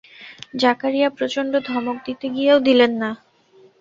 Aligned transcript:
জাকারিয়া 0.55 1.09
প্রচণ্ড 1.17 1.53
ধমক 1.67 1.97
দিতে 2.05 2.25
গিয়েও 2.35 2.57
দিলেন 2.67 2.91
না। 3.01 3.09